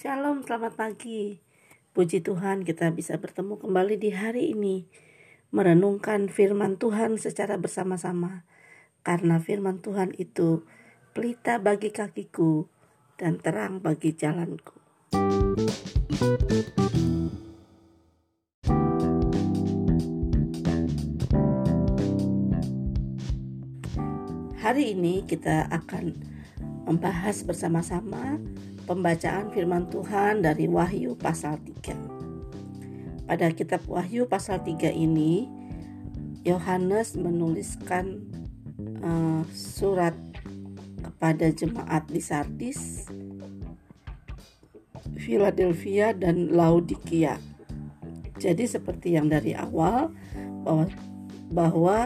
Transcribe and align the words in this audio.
Shalom, 0.00 0.40
selamat 0.40 0.80
pagi. 0.80 1.44
Puji 1.92 2.24
Tuhan 2.24 2.64
kita 2.64 2.88
bisa 2.88 3.20
bertemu 3.20 3.60
kembali 3.60 4.00
di 4.00 4.16
hari 4.16 4.56
ini 4.56 4.88
merenungkan 5.52 6.32
firman 6.32 6.80
Tuhan 6.80 7.20
secara 7.20 7.60
bersama-sama. 7.60 8.48
Karena 9.04 9.36
firman 9.36 9.84
Tuhan 9.84 10.16
itu 10.16 10.64
pelita 11.12 11.60
bagi 11.60 11.92
kakiku 11.92 12.64
dan 13.20 13.44
terang 13.44 13.84
bagi 13.84 14.16
jalanku. 14.16 14.80
Hari 24.64 24.96
ini 24.96 25.28
kita 25.28 25.68
akan 25.68 26.16
membahas 26.88 27.44
bersama-sama 27.44 28.40
pembacaan 28.90 29.54
firman 29.54 29.86
Tuhan 29.86 30.42
dari 30.42 30.66
Wahyu 30.66 31.14
pasal 31.14 31.62
3. 31.62 33.30
Pada 33.30 33.46
kitab 33.54 33.86
Wahyu 33.86 34.26
pasal 34.26 34.66
3 34.66 34.90
ini, 34.90 35.46
Yohanes 36.42 37.14
menuliskan 37.14 38.26
uh, 38.98 39.46
surat 39.54 40.18
kepada 41.06 41.54
jemaat 41.54 42.02
di 42.10 42.18
Sardis, 42.18 43.06
Philadelphia 45.22 46.10
dan 46.10 46.50
Laodikia. 46.50 47.38
Jadi 48.42 48.66
seperti 48.66 49.14
yang 49.14 49.30
dari 49.30 49.54
awal 49.54 50.10
bahwa 50.66 50.90
bahwa 51.54 51.98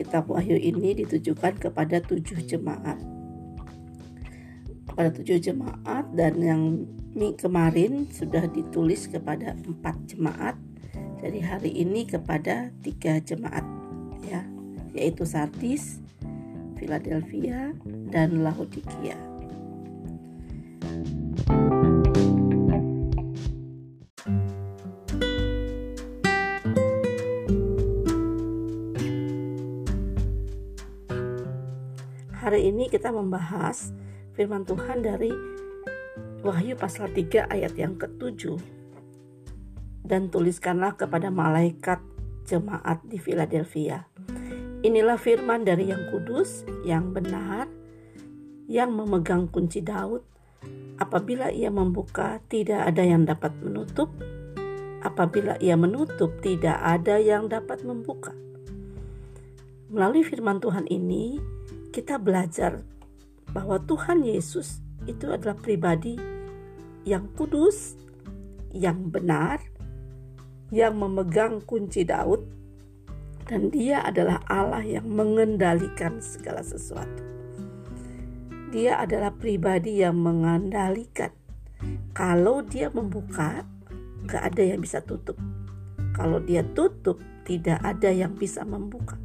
kitab 0.00 0.32
Wahyu 0.32 0.56
ini 0.56 0.96
ditujukan 0.96 1.60
kepada 1.60 2.00
tujuh 2.00 2.40
jemaat 2.48 3.11
kepada 4.92 5.08
tujuh 5.08 5.40
jemaat 5.40 6.04
dan 6.12 6.36
yang 6.44 6.62
kemarin 7.40 8.04
sudah 8.12 8.44
ditulis 8.44 9.08
kepada 9.08 9.56
empat 9.64 9.96
jemaat 10.04 10.52
dari 11.16 11.40
hari 11.40 11.72
ini 11.72 12.04
kepada 12.04 12.68
tiga 12.84 13.16
jemaat 13.24 13.64
ya 14.28 14.44
yaitu 14.92 15.24
Sardis, 15.24 15.96
Philadelphia 16.76 17.72
dan 18.12 18.44
Laodikia. 18.44 19.16
Hari 32.36 32.68
ini 32.68 32.92
kita 32.92 33.08
membahas 33.08 33.96
firman 34.42 34.66
Tuhan 34.66 35.06
dari 35.06 35.30
Wahyu 36.42 36.74
pasal 36.74 37.14
3 37.14 37.46
ayat 37.46 37.78
yang 37.78 37.94
ke-7. 37.94 38.58
Dan 40.02 40.34
tuliskanlah 40.34 40.98
kepada 40.98 41.30
malaikat 41.30 42.02
jemaat 42.50 43.06
di 43.06 43.22
Philadelphia. 43.22 44.02
Inilah 44.82 45.14
firman 45.14 45.62
dari 45.62 45.94
yang 45.94 46.10
kudus, 46.10 46.66
yang 46.82 47.14
benar, 47.14 47.70
yang 48.66 48.90
memegang 48.90 49.46
kunci 49.46 49.78
Daud. 49.78 50.26
Apabila 50.98 51.54
ia 51.54 51.70
membuka, 51.70 52.42
tidak 52.50 52.82
ada 52.90 53.06
yang 53.06 53.22
dapat 53.22 53.54
menutup. 53.62 54.10
Apabila 55.06 55.54
ia 55.62 55.78
menutup, 55.78 56.34
tidak 56.42 56.82
ada 56.82 57.22
yang 57.22 57.46
dapat 57.46 57.86
membuka. 57.86 58.34
Melalui 59.86 60.26
firman 60.26 60.58
Tuhan 60.58 60.90
ini, 60.90 61.38
kita 61.94 62.18
belajar 62.18 62.82
bahwa 63.52 63.80
Tuhan 63.84 64.24
Yesus 64.24 64.80
itu 65.04 65.28
adalah 65.28 65.56
pribadi 65.56 66.16
yang 67.04 67.28
kudus, 67.36 67.96
yang 68.72 69.12
benar, 69.12 69.60
yang 70.72 70.96
memegang 70.96 71.60
kunci 71.62 72.08
Daud, 72.08 72.48
dan 73.44 73.68
Dia 73.68 74.00
adalah 74.06 74.40
Allah 74.48 74.80
yang 74.80 75.04
mengendalikan 75.04 76.22
segala 76.24 76.64
sesuatu. 76.64 77.20
Dia 78.72 79.04
adalah 79.04 79.36
pribadi 79.36 80.00
yang 80.00 80.16
mengendalikan. 80.16 81.28
Kalau 82.16 82.64
Dia 82.64 82.88
membuka, 82.88 83.68
gak 84.24 84.54
ada 84.54 84.62
yang 84.64 84.80
bisa 84.80 85.04
tutup. 85.04 85.36
Kalau 86.16 86.40
Dia 86.40 86.64
tutup, 86.72 87.20
tidak 87.44 87.82
ada 87.84 88.08
yang 88.08 88.32
bisa 88.32 88.64
membuka. 88.64 89.20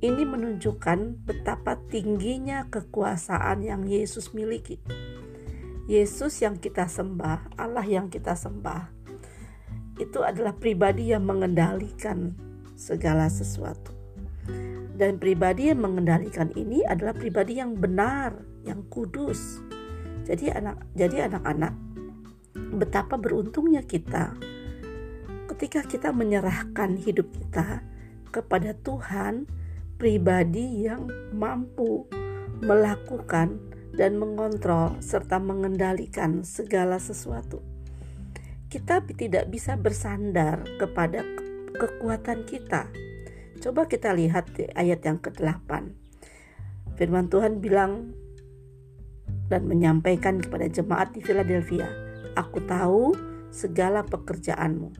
Ini 0.00 0.24
menunjukkan 0.24 1.28
betapa 1.28 1.76
tingginya 1.92 2.64
kekuasaan 2.72 3.60
yang 3.60 3.84
Yesus 3.84 4.32
miliki. 4.32 4.80
Yesus 5.84 6.40
yang 6.40 6.56
kita 6.56 6.88
sembah, 6.88 7.52
Allah 7.60 7.84
yang 7.84 8.08
kita 8.08 8.32
sembah, 8.32 8.88
itu 10.00 10.24
adalah 10.24 10.56
pribadi 10.56 11.12
yang 11.12 11.28
mengendalikan 11.28 12.32
segala 12.80 13.28
sesuatu. 13.28 13.92
Dan 14.96 15.20
pribadi 15.20 15.68
yang 15.68 15.84
mengendalikan 15.84 16.48
ini 16.56 16.80
adalah 16.80 17.12
pribadi 17.12 17.60
yang 17.60 17.76
benar, 17.76 18.40
yang 18.64 18.80
kudus. 18.88 19.60
Jadi 20.24 20.48
anak 20.48 20.80
jadi 20.96 21.28
anak-anak 21.28 21.76
betapa 22.80 23.20
beruntungnya 23.20 23.84
kita 23.84 24.32
ketika 25.52 25.84
kita 25.84 26.08
menyerahkan 26.08 26.96
hidup 26.96 27.28
kita 27.36 27.84
kepada 28.32 28.72
Tuhan 28.80 29.44
pribadi 30.00 30.88
yang 30.88 31.04
mampu 31.36 32.08
melakukan 32.64 33.60
dan 33.92 34.16
mengontrol 34.16 34.96
serta 35.04 35.36
mengendalikan 35.36 36.40
segala 36.40 36.96
sesuatu. 36.96 37.60
Kita 38.72 39.04
tidak 39.04 39.52
bisa 39.52 39.76
bersandar 39.76 40.64
kepada 40.80 41.20
kekuatan 41.76 42.48
kita. 42.48 42.88
Coba 43.60 43.84
kita 43.92 44.16
lihat 44.16 44.48
di 44.56 44.64
ayat 44.72 45.04
yang 45.04 45.20
ke-8. 45.20 45.68
Firman 46.96 47.28
Tuhan 47.28 47.60
bilang 47.60 48.16
dan 49.52 49.68
menyampaikan 49.68 50.40
kepada 50.40 50.64
jemaat 50.70 51.12
di 51.12 51.20
Philadelphia, 51.20 51.90
"Aku 52.40 52.64
tahu 52.64 53.12
segala 53.52 54.06
pekerjaanmu. 54.06 54.94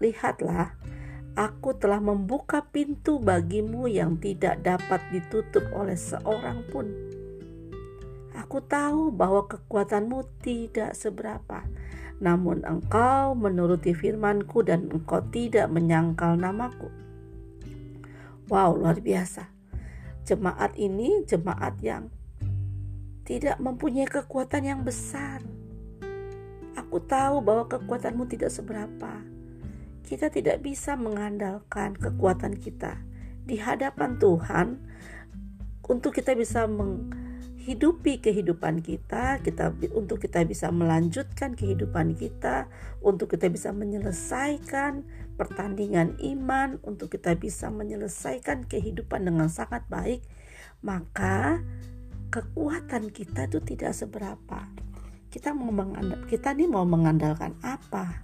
Lihatlah, 0.00 0.74
Aku 1.34 1.74
telah 1.74 1.98
membuka 1.98 2.62
pintu 2.62 3.18
bagimu 3.18 3.90
yang 3.90 4.22
tidak 4.22 4.62
dapat 4.62 5.02
ditutup 5.10 5.66
oleh 5.74 5.98
seorang 5.98 6.62
pun. 6.70 6.86
Aku 8.38 8.62
tahu 8.62 9.10
bahwa 9.10 9.50
kekuatanmu 9.50 10.22
tidak 10.46 10.94
seberapa, 10.94 11.66
namun 12.22 12.62
engkau 12.62 13.34
menuruti 13.34 13.98
firmanku 13.98 14.62
dan 14.62 14.86
engkau 14.94 15.26
tidak 15.34 15.66
menyangkal 15.74 16.38
namaku. 16.38 16.86
Wow, 18.46 18.78
luar 18.78 19.02
biasa. 19.02 19.50
Jemaat 20.22 20.78
ini 20.78 21.26
jemaat 21.26 21.82
yang 21.82 22.14
tidak 23.26 23.58
mempunyai 23.58 24.06
kekuatan 24.06 24.70
yang 24.70 24.80
besar. 24.86 25.42
Aku 26.78 27.02
tahu 27.02 27.42
bahwa 27.42 27.66
kekuatanmu 27.66 28.22
tidak 28.30 28.54
seberapa 28.54 29.33
kita 30.14 30.30
tidak 30.30 30.62
bisa 30.62 30.94
mengandalkan 30.94 31.98
kekuatan 31.98 32.54
kita 32.54 33.02
di 33.50 33.58
hadapan 33.58 34.14
Tuhan 34.22 34.78
untuk 35.90 36.14
kita 36.14 36.38
bisa 36.38 36.70
menghidupi 36.70 38.22
kehidupan 38.22 38.78
kita, 38.78 39.42
kita 39.42 39.74
untuk 39.90 40.22
kita 40.22 40.46
bisa 40.46 40.70
melanjutkan 40.70 41.58
kehidupan 41.58 42.14
kita, 42.14 42.70
untuk 43.02 43.34
kita 43.34 43.50
bisa 43.50 43.74
menyelesaikan 43.74 45.02
pertandingan 45.34 46.14
iman, 46.22 46.78
untuk 46.86 47.10
kita 47.10 47.34
bisa 47.34 47.74
menyelesaikan 47.74 48.70
kehidupan 48.70 49.26
dengan 49.26 49.50
sangat 49.50 49.82
baik, 49.90 50.22
maka 50.78 51.58
kekuatan 52.30 53.10
kita 53.10 53.50
itu 53.50 53.58
tidak 53.66 53.98
seberapa. 53.98 54.62
Kita 55.26 55.50
mau 55.50 55.74
mengandalkan, 55.74 56.30
kita 56.30 56.54
nih 56.54 56.70
mau 56.70 56.86
mengandalkan 56.86 57.58
apa? 57.66 58.22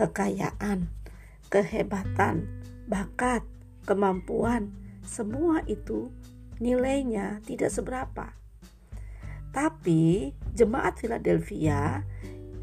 Kekayaan, 0.00 0.96
kehebatan, 1.48 2.48
bakat, 2.90 3.42
kemampuan, 3.86 4.74
semua 5.06 5.62
itu 5.70 6.10
nilainya 6.58 7.40
tidak 7.46 7.70
seberapa. 7.70 8.34
Tapi 9.54 10.34
jemaat 10.52 11.00
Philadelphia 11.00 12.04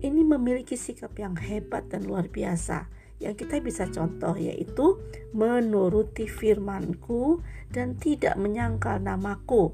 ini 0.04 0.22
memiliki 0.22 0.76
sikap 0.78 1.16
yang 1.18 1.34
hebat 1.40 1.90
dan 1.90 2.06
luar 2.06 2.28
biasa 2.30 2.92
yang 3.24 3.40
kita 3.40 3.64
bisa 3.64 3.88
contoh 3.88 4.36
yaitu 4.36 5.00
menuruti 5.32 6.28
firmanku 6.28 7.40
dan 7.72 7.96
tidak 7.96 8.36
menyangkal 8.36 9.00
namaku. 9.00 9.72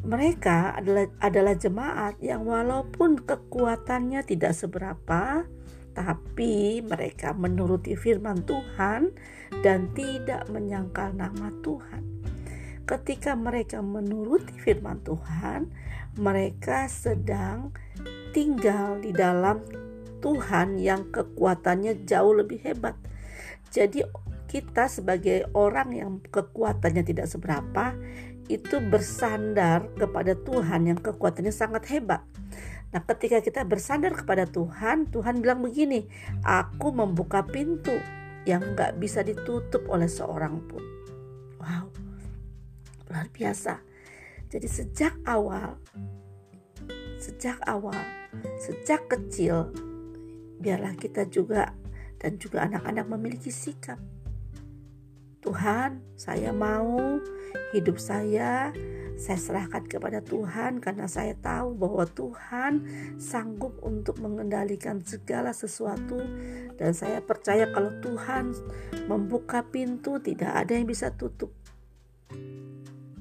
Mereka 0.00 0.80
adalah 0.80 1.06
adalah 1.20 1.54
jemaat 1.54 2.18
yang 2.18 2.48
walaupun 2.48 3.20
kekuatannya 3.22 4.24
tidak 4.24 4.56
seberapa, 4.56 5.44
tapi 5.92 6.80
mereka 6.84 7.34
menuruti 7.34 7.98
firman 7.98 8.46
Tuhan 8.46 9.10
dan 9.62 9.90
tidak 9.92 10.46
menyangkal 10.48 11.12
nama 11.14 11.50
Tuhan. 11.60 12.02
Ketika 12.86 13.38
mereka 13.38 13.78
menuruti 13.82 14.54
firman 14.58 14.98
Tuhan, 15.06 15.70
mereka 16.18 16.90
sedang 16.90 17.70
tinggal 18.34 18.98
di 18.98 19.14
dalam 19.14 19.62
Tuhan 20.18 20.76
yang 20.78 21.08
kekuatannya 21.14 22.02
jauh 22.04 22.34
lebih 22.34 22.60
hebat. 22.66 22.98
Jadi 23.70 24.02
kita 24.50 24.90
sebagai 24.90 25.46
orang 25.54 25.94
yang 25.94 26.10
kekuatannya 26.18 27.06
tidak 27.06 27.30
seberapa 27.30 27.94
itu 28.50 28.82
bersandar 28.82 29.86
kepada 29.94 30.34
Tuhan 30.34 30.90
yang 30.90 30.98
kekuatannya 30.98 31.54
sangat 31.54 31.86
hebat. 31.94 32.26
Nah, 32.90 33.02
ketika 33.06 33.38
kita 33.38 33.62
bersandar 33.62 34.14
kepada 34.14 34.46
Tuhan, 34.50 35.08
Tuhan 35.08 35.38
bilang 35.38 35.62
begini, 35.62 36.10
"Aku 36.42 36.90
membuka 36.90 37.46
pintu 37.46 37.94
yang 38.48 38.74
nggak 38.74 38.98
bisa 38.98 39.22
ditutup 39.22 39.86
oleh 39.86 40.10
seorang 40.10 40.58
pun." 40.66 40.82
Wow, 41.62 41.92
luar 43.06 43.30
biasa. 43.30 43.78
Jadi 44.50 44.66
sejak 44.66 45.14
awal, 45.22 45.78
sejak 47.22 47.62
awal, 47.70 47.98
sejak 48.58 49.06
kecil, 49.06 49.70
biarlah 50.58 50.98
kita 50.98 51.30
juga 51.30 51.70
dan 52.18 52.36
juga 52.42 52.66
anak-anak 52.66 53.06
memiliki 53.06 53.54
sikap 53.54 54.02
Tuhan, 55.40 56.04
saya 56.20 56.52
mau 56.52 57.16
hidup 57.72 57.96
saya 57.96 58.68
saya 59.20 59.36
serahkan 59.36 59.84
kepada 59.84 60.24
Tuhan 60.24 60.80
karena 60.80 61.04
saya 61.04 61.36
tahu 61.36 61.76
bahwa 61.76 62.08
Tuhan 62.08 62.88
sanggup 63.20 63.76
untuk 63.84 64.16
mengendalikan 64.16 65.04
segala 65.04 65.52
sesuatu 65.52 66.24
dan 66.80 66.96
saya 66.96 67.20
percaya 67.20 67.68
kalau 67.68 67.92
Tuhan 68.00 68.56
membuka 69.12 69.60
pintu 69.68 70.16
tidak 70.24 70.56
ada 70.56 70.72
yang 70.72 70.88
bisa 70.88 71.12
tutup. 71.12 71.52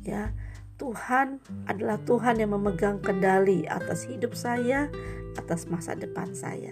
Ya, 0.07 0.31
Tuhan 0.79 1.43
adalah 1.67 1.99
Tuhan 2.07 2.39
yang 2.39 2.55
memegang 2.55 3.03
kendali 3.03 3.67
atas 3.67 4.07
hidup 4.07 4.39
saya, 4.39 4.87
atas 5.35 5.67
masa 5.67 5.99
depan 5.99 6.31
saya. 6.31 6.71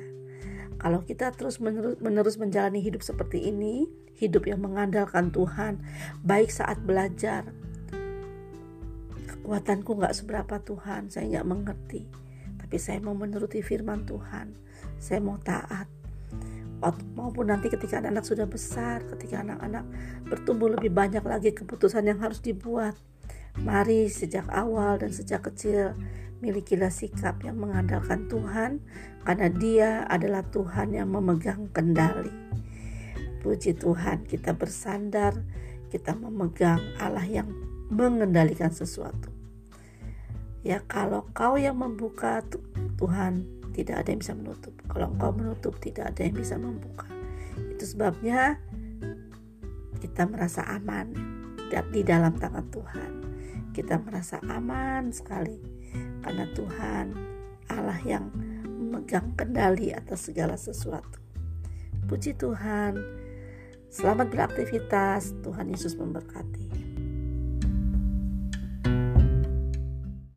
Kalau 0.80 1.04
kita 1.04 1.36
terus 1.36 1.60
menerus, 1.60 2.40
menjalani 2.40 2.80
hidup 2.80 3.04
seperti 3.04 3.52
ini, 3.52 3.92
hidup 4.16 4.48
yang 4.48 4.64
mengandalkan 4.64 5.36
Tuhan, 5.36 5.84
baik 6.24 6.48
saat 6.48 6.80
belajar, 6.88 7.52
kekuatanku 9.48 9.96
nggak 9.96 10.12
seberapa 10.12 10.60
Tuhan, 10.60 11.08
saya 11.08 11.40
nggak 11.40 11.48
mengerti, 11.48 12.04
tapi 12.60 12.76
saya 12.76 13.00
mau 13.00 13.16
menuruti 13.16 13.64
firman 13.64 14.04
Tuhan, 14.04 14.52
saya 15.00 15.24
mau 15.24 15.40
taat. 15.40 15.88
Maupun 17.16 17.48
nanti 17.48 17.72
ketika 17.72 18.04
anak-anak 18.04 18.28
sudah 18.28 18.44
besar, 18.44 19.08
ketika 19.08 19.48
anak-anak 19.48 19.88
bertumbuh 20.28 20.68
lebih 20.76 20.92
banyak 20.92 21.24
lagi 21.24 21.56
keputusan 21.56 22.12
yang 22.12 22.20
harus 22.20 22.44
dibuat. 22.44 23.00
Mari 23.64 24.12
sejak 24.12 24.52
awal 24.52 25.00
dan 25.00 25.16
sejak 25.16 25.48
kecil 25.48 25.96
milikilah 26.44 26.92
sikap 26.92 27.40
yang 27.48 27.56
mengandalkan 27.56 28.28
Tuhan 28.28 28.84
karena 29.24 29.48
dia 29.48 30.04
adalah 30.12 30.44
Tuhan 30.44 30.92
yang 30.92 31.08
memegang 31.08 31.72
kendali. 31.72 32.36
Puji 33.40 33.80
Tuhan 33.80 34.28
kita 34.28 34.60
bersandar, 34.60 35.40
kita 35.88 36.20
memegang 36.20 36.84
Allah 37.00 37.24
yang 37.24 37.48
mengendalikan 37.88 38.76
sesuatu. 38.76 39.37
Ya 40.68 40.84
kalau 40.84 41.24
kau 41.32 41.56
yang 41.56 41.80
membuka 41.80 42.44
Tuhan 43.00 43.48
tidak 43.72 44.04
ada 44.04 44.10
yang 44.12 44.20
bisa 44.20 44.36
menutup. 44.36 44.76
Kalau 44.92 45.08
engkau 45.16 45.32
menutup 45.32 45.74
tidak 45.80 46.12
ada 46.12 46.28
yang 46.28 46.36
bisa 46.36 46.60
membuka. 46.60 47.08
Itu 47.72 47.88
sebabnya 47.88 48.60
kita 50.04 50.28
merasa 50.28 50.68
aman 50.68 51.16
di 51.72 52.04
dalam 52.04 52.36
tangan 52.36 52.68
Tuhan. 52.68 53.12
Kita 53.72 53.96
merasa 54.04 54.44
aman 54.44 55.08
sekali 55.16 55.56
karena 56.20 56.44
Tuhan 56.52 57.16
Allah 57.72 58.04
yang 58.04 58.28
memegang 58.68 59.40
kendali 59.40 59.96
atas 59.96 60.28
segala 60.28 60.60
sesuatu. 60.60 61.24
Puji 62.12 62.36
Tuhan. 62.36 63.00
Selamat 63.88 64.28
beraktivitas. 64.36 65.32
Tuhan 65.48 65.72
Yesus 65.72 65.96
memberkati. 65.96 66.67